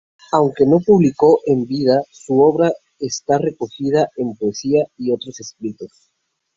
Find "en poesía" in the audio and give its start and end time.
4.15-4.87